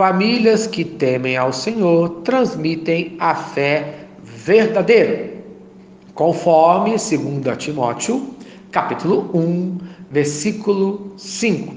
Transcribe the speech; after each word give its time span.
famílias 0.00 0.66
que 0.66 0.82
temem 0.82 1.36
ao 1.36 1.52
Senhor 1.52 2.08
transmitem 2.24 3.18
a 3.20 3.34
fé 3.34 4.06
verdadeira, 4.22 5.30
conforme 6.14 6.92
2 6.92 7.58
Timóteo, 7.58 8.34
capítulo 8.70 9.28
1, 9.34 9.76
versículo 10.10 11.12
5, 11.18 11.74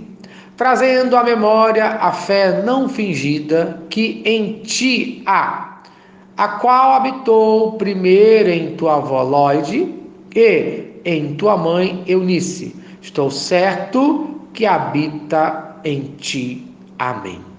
trazendo 0.56 1.18
à 1.18 1.24
memória 1.26 1.86
a 2.00 2.14
fé 2.14 2.64
não 2.64 2.88
fingida 2.88 3.84
que 3.90 4.22
em 4.24 4.60
ti 4.60 5.22
há, 5.26 5.82
a 6.38 6.48
qual 6.48 6.94
habitou 6.94 7.74
primeiro 7.74 8.50
em 8.50 8.78
tua 8.78 8.96
avó 8.96 9.22
Lloyd 9.22 9.94
e 10.34 11.02
em 11.04 11.36
tua 11.36 11.58
mãe 11.58 12.02
Eunice. 12.08 12.74
Estou 13.02 13.30
certo 13.30 14.40
que 14.54 14.66
habita 14.66 15.76
em 15.84 16.04
ti. 16.18 16.66
Amém. 16.98 17.53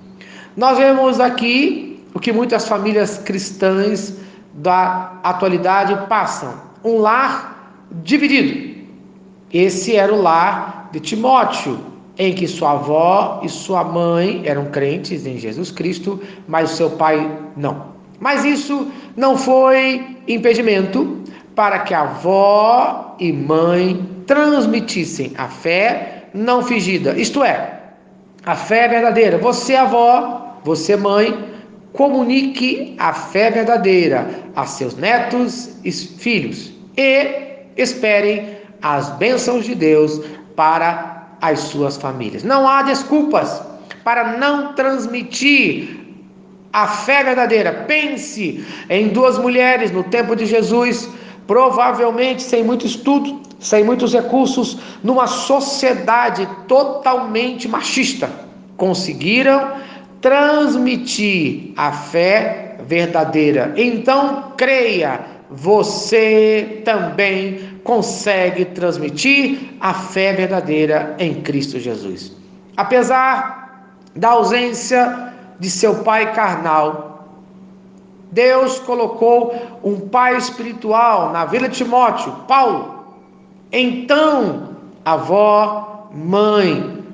Nós 0.56 0.78
vemos 0.78 1.18
aqui 1.20 2.04
o 2.14 2.20
que 2.20 2.32
muitas 2.32 2.68
famílias 2.68 3.18
cristãs 3.18 4.14
da 4.54 5.18
atualidade 5.22 5.96
passam: 6.08 6.54
um 6.84 6.98
lar 6.98 7.86
dividido. 8.02 8.74
Esse 9.52 9.96
era 9.96 10.12
o 10.12 10.20
lar 10.20 10.88
de 10.92 11.00
Timóteo, 11.00 11.78
em 12.16 12.32
que 12.34 12.46
sua 12.46 12.72
avó 12.72 13.40
e 13.42 13.48
sua 13.48 13.82
mãe 13.82 14.42
eram 14.44 14.66
crentes 14.66 15.26
em 15.26 15.38
Jesus 15.38 15.70
Cristo, 15.70 16.20
mas 16.46 16.70
seu 16.70 16.90
pai 16.90 17.30
não. 17.56 17.94
Mas 18.20 18.44
isso 18.44 18.88
não 19.16 19.36
foi 19.36 20.18
impedimento 20.28 21.22
para 21.54 21.80
que 21.80 21.94
avó 21.94 23.16
e 23.18 23.32
mãe 23.32 24.08
transmitissem 24.26 25.32
a 25.36 25.48
fé 25.48 26.28
não 26.32 26.62
fingida, 26.62 27.16
isto 27.16 27.44
é, 27.44 27.80
a 28.44 28.56
fé 28.56 28.88
verdadeira. 28.88 29.38
Você, 29.38 29.76
avó, 29.76 30.43
você, 30.64 30.96
mãe, 30.96 31.52
comunique 31.92 32.96
a 32.98 33.12
fé 33.12 33.50
verdadeira 33.50 34.28
a 34.56 34.66
seus 34.66 34.96
netos 34.96 35.76
e 35.84 35.92
filhos 35.92 36.72
e 36.96 37.54
esperem 37.76 38.56
as 38.82 39.10
bênçãos 39.10 39.64
de 39.64 39.74
Deus 39.74 40.20
para 40.56 41.28
as 41.40 41.60
suas 41.60 41.96
famílias. 41.96 42.42
Não 42.42 42.66
há 42.66 42.82
desculpas 42.82 43.62
para 44.02 44.38
não 44.38 44.74
transmitir 44.74 46.00
a 46.72 46.88
fé 46.88 47.22
verdadeira. 47.22 47.84
Pense 47.86 48.64
em 48.90 49.08
duas 49.08 49.38
mulheres 49.38 49.90
no 49.92 50.02
tempo 50.02 50.34
de 50.34 50.46
Jesus 50.46 51.08
provavelmente 51.46 52.42
sem 52.42 52.64
muito 52.64 52.86
estudo, 52.86 53.40
sem 53.58 53.84
muitos 53.84 54.12
recursos, 54.12 54.78
numa 55.02 55.26
sociedade 55.26 56.48
totalmente 56.66 57.68
machista, 57.68 58.30
conseguiram 58.76 59.72
transmitir 60.24 61.74
a 61.76 61.92
fé 61.92 62.78
verdadeira. 62.86 63.74
Então, 63.76 64.54
creia, 64.56 65.20
você 65.50 66.80
também 66.82 67.78
consegue 67.84 68.64
transmitir 68.64 69.74
a 69.78 69.92
fé 69.92 70.32
verdadeira 70.32 71.14
em 71.18 71.42
Cristo 71.42 71.78
Jesus. 71.78 72.32
Apesar 72.74 73.92
da 74.16 74.30
ausência 74.30 75.34
de 75.60 75.68
seu 75.68 75.96
pai 75.96 76.32
carnal, 76.32 77.28
Deus 78.32 78.78
colocou 78.78 79.54
um 79.84 80.08
pai 80.08 80.38
espiritual 80.38 81.32
na 81.32 81.44
vida 81.44 81.68
de 81.68 81.76
Timóteo, 81.76 82.32
Paulo. 82.48 83.04
Então, 83.70 84.70
avó, 85.04 86.08
mãe, 86.14 87.04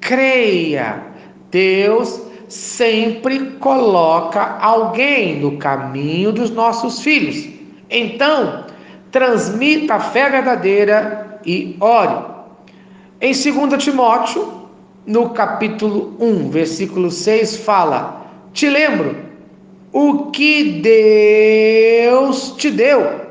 creia, 0.00 1.02
Deus 1.50 2.32
sempre 2.48 3.52
coloca 3.60 4.58
alguém 4.60 5.40
no 5.40 5.56
caminho 5.56 6.32
dos 6.32 6.50
nossos 6.50 7.00
filhos. 7.00 7.48
Então, 7.90 8.64
transmita 9.10 9.94
a 9.94 10.00
fé 10.00 10.30
verdadeira 10.30 11.40
e 11.46 11.76
ore. 11.80 12.34
Em 13.20 13.32
2 13.32 13.82
Timóteo, 13.82 14.68
no 15.06 15.30
capítulo 15.30 16.16
1, 16.18 16.50
versículo 16.50 17.10
6, 17.10 17.58
fala: 17.58 18.26
Te 18.52 18.68
lembro 18.68 19.16
o 19.92 20.30
que 20.30 20.80
Deus 20.80 22.54
te 22.56 22.70
deu. 22.70 23.24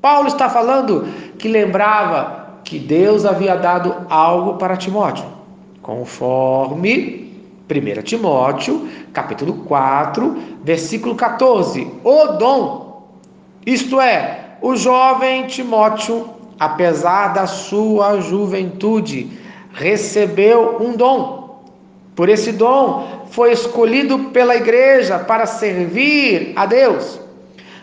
Paulo 0.00 0.28
está 0.28 0.50
falando 0.50 1.06
que 1.38 1.46
lembrava 1.46 2.60
que 2.64 2.78
Deus 2.78 3.24
havia 3.24 3.54
dado 3.54 4.06
algo 4.10 4.54
para 4.54 4.76
Timóteo, 4.76 5.24
conforme 5.80 7.21
1 7.72 8.02
Timóteo, 8.02 8.88
capítulo 9.12 9.64
4, 9.64 10.36
versículo 10.62 11.14
14. 11.14 11.90
O 12.04 12.26
dom, 12.38 13.08
isto 13.66 14.00
é, 14.00 14.56
o 14.60 14.76
jovem 14.76 15.46
Timóteo, 15.46 16.28
apesar 16.58 17.28
da 17.28 17.46
sua 17.46 18.20
juventude, 18.20 19.30
recebeu 19.72 20.78
um 20.80 20.96
dom 20.96 21.42
por 22.14 22.28
esse 22.28 22.52
dom, 22.52 23.26
foi 23.30 23.52
escolhido 23.52 24.30
pela 24.30 24.54
igreja 24.54 25.18
para 25.18 25.46
servir 25.46 26.52
a 26.54 26.66
Deus. 26.66 27.20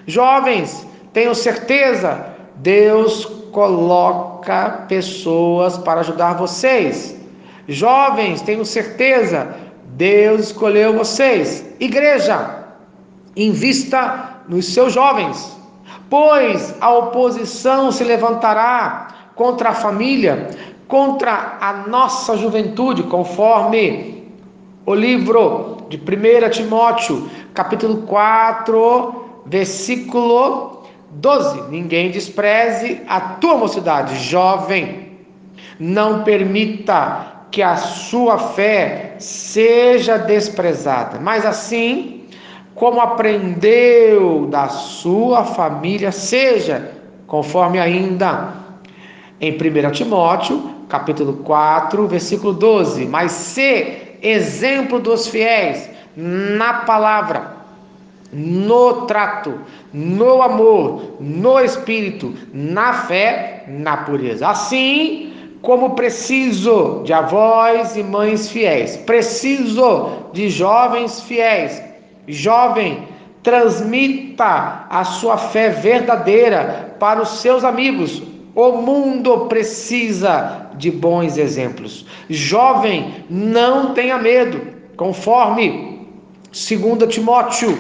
Jovens, 0.06 0.86
tenho 1.12 1.34
certeza, 1.34 2.28
Deus 2.56 3.26
coloca 3.52 4.86
pessoas 4.88 5.78
para 5.78 6.02
ajudar 6.02 6.34
vocês. 6.34 7.16
Jovens, 7.68 8.42
tenho 8.42 8.64
certeza, 8.66 9.56
Deus 10.00 10.46
escolheu 10.46 10.94
vocês. 10.94 11.66
Igreja, 11.78 12.68
invista 13.36 14.38
nos 14.48 14.74
seus 14.74 14.94
jovens, 14.94 15.60
pois 16.10 16.74
a 16.80 16.90
oposição 16.90 17.92
se 17.92 18.06
levantará 18.06 19.10
contra 19.36 19.72
a 19.72 19.74
família, 19.74 20.52
contra 20.88 21.58
a 21.60 21.74
nossa 21.90 22.38
juventude, 22.38 23.04
conforme 23.04 24.24
o 24.86 24.96
livro 24.96 25.80
de 25.90 25.98
1 25.98 26.50
Timóteo, 26.50 27.30
capítulo 27.54 28.04
4, 28.04 29.42
versículo 29.48 30.84
12: 31.12 31.64
Ninguém 31.64 32.10
despreze 32.10 33.02
a 33.06 33.20
tua 33.20 33.58
mocidade, 33.58 34.16
jovem, 34.16 35.18
não 35.78 36.24
permita 36.24 37.39
que 37.52 37.62
a 37.62 37.76
sua 37.76 38.38
fé 38.38 39.16
seja 39.18 40.18
desprezada, 40.18 41.20
mas 41.20 41.46
assim 41.46 42.24
como 42.76 43.02
aprendeu 43.02 44.46
da 44.46 44.70
sua 44.70 45.44
família, 45.44 46.12
seja 46.12 46.92
conforme 47.28 47.80
ainda 47.80 48.54
em 49.42 49.52
1 49.52 49.92
Timóteo, 49.92 50.76
capítulo 50.88 51.34
4, 51.44 52.08
versículo 52.08 52.54
12, 52.54 53.06
mas 53.06 53.32
se 53.32 54.18
exemplo 54.22 55.00
dos 55.00 55.28
fiéis 55.28 55.90
na 56.16 56.74
palavra, 56.86 57.58
no 58.32 59.06
trato, 59.06 59.60
no 59.94 60.42
amor, 60.42 61.18
no 61.20 61.60
espírito, 61.60 62.34
na 62.54 62.94
fé, 62.94 63.64
na 63.68 63.98
pureza. 63.98 64.50
Assim 64.50 65.29
como 65.62 65.92
preciso 65.92 67.02
de 67.04 67.12
avós 67.12 67.96
e 67.96 68.04
mães 68.04 68.50
fiéis, 68.50 68.98
preciso 68.98 70.10
de 70.32 70.50
jovens 70.50 71.22
fiéis. 71.22 71.82
Jovem, 72.28 73.08
transmita 73.44 74.86
a 74.90 75.04
sua 75.04 75.38
fé 75.38 75.70
verdadeira 75.70 76.96
para 77.00 77.22
os 77.22 77.40
seus 77.40 77.64
amigos, 77.64 78.22
o 78.56 78.74
mundo 78.74 79.46
precisa 79.48 80.70
de 80.76 80.92
bons 80.92 81.38
exemplos. 81.38 82.06
Jovem, 82.30 83.26
não 83.30 83.94
tenha 83.94 84.18
medo, 84.18 84.62
conforme 84.98 86.08
2 86.52 87.14
Timóteo, 87.14 87.78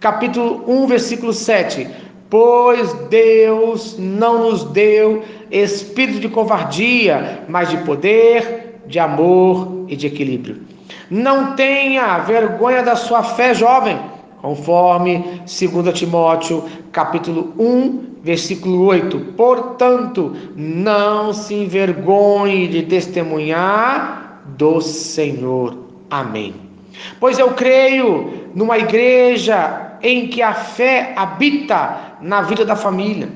capítulo 0.00 0.62
1, 0.66 0.86
versículo 0.86 1.32
7. 1.32 1.88
Pois 2.28 2.92
Deus 3.08 3.96
não 3.98 4.50
nos 4.50 4.64
deu 4.64 5.22
espírito 5.50 6.20
de 6.20 6.28
covardia, 6.28 7.44
mas 7.48 7.68
de 7.68 7.76
poder, 7.78 8.80
de 8.86 8.98
amor 8.98 9.84
e 9.88 9.94
de 9.94 10.08
equilíbrio. 10.08 10.60
Não 11.08 11.54
tenha 11.54 12.18
vergonha 12.18 12.82
da 12.82 12.96
sua 12.96 13.22
fé, 13.22 13.54
jovem, 13.54 13.98
conforme 14.42 15.40
2 15.44 15.98
Timóteo, 15.98 16.64
capítulo 16.90 17.52
1, 17.58 18.06
versículo 18.22 18.86
8: 18.86 19.18
Portanto, 19.36 20.34
não 20.56 21.32
se 21.32 21.54
envergonhe 21.54 22.66
de 22.66 22.82
testemunhar 22.82 24.42
do 24.56 24.80
Senhor. 24.80 25.76
Amém. 26.10 26.54
Pois 27.20 27.38
eu 27.38 27.50
creio 27.50 28.50
numa 28.54 28.78
igreja 28.78 29.85
em 30.02 30.28
que 30.28 30.42
a 30.42 30.54
fé 30.54 31.12
habita 31.16 32.16
na 32.20 32.42
vida 32.42 32.64
da 32.64 32.76
família, 32.76 33.28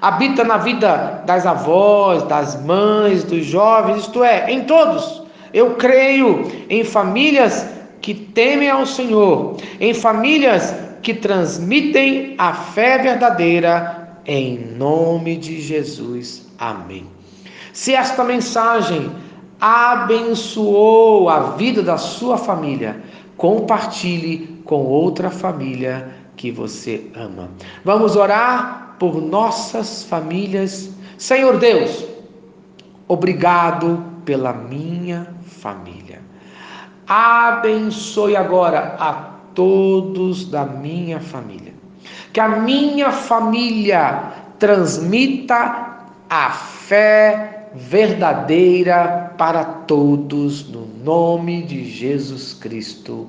habita 0.00 0.44
na 0.44 0.58
vida 0.58 1.22
das 1.26 1.46
avós, 1.46 2.22
das 2.24 2.60
mães, 2.64 3.24
dos 3.24 3.44
jovens, 3.44 4.02
isto 4.02 4.24
é, 4.24 4.50
em 4.50 4.64
todos. 4.64 5.22
Eu 5.52 5.74
creio 5.76 6.50
em 6.68 6.82
famílias 6.82 7.66
que 8.00 8.14
temem 8.14 8.68
ao 8.68 8.84
Senhor, 8.84 9.56
em 9.80 9.94
famílias 9.94 10.74
que 11.02 11.14
transmitem 11.14 12.34
a 12.38 12.52
fé 12.52 12.98
verdadeira, 12.98 14.16
em 14.26 14.58
nome 14.76 15.36
de 15.36 15.60
Jesus. 15.60 16.48
Amém. 16.58 17.06
Se 17.72 17.94
esta 17.94 18.22
mensagem 18.24 19.10
abençoou 19.60 21.28
a 21.28 21.50
vida 21.52 21.82
da 21.82 21.96
sua 21.96 22.36
família, 22.36 23.00
compartilhe 23.36 24.51
com 24.64 24.84
outra 24.84 25.30
família 25.30 26.08
que 26.36 26.50
você 26.50 27.10
ama. 27.14 27.50
Vamos 27.84 28.16
orar 28.16 28.96
por 28.98 29.20
nossas 29.20 30.04
famílias. 30.04 30.90
Senhor 31.18 31.58
Deus, 31.58 32.04
obrigado 33.08 34.04
pela 34.24 34.52
minha 34.52 35.26
família. 35.44 36.20
Abençoe 37.06 38.36
agora 38.36 38.96
a 38.98 39.12
todos 39.54 40.46
da 40.46 40.64
minha 40.64 41.20
família. 41.20 41.74
Que 42.32 42.40
a 42.40 42.48
minha 42.48 43.10
família 43.12 44.32
transmita 44.58 45.98
a 46.30 46.50
fé 46.50 47.68
verdadeira 47.74 49.34
para 49.36 49.64
todos, 49.64 50.68
no 50.68 50.86
nome 51.04 51.62
de 51.62 51.84
Jesus 51.84 52.54
Cristo. 52.54 53.28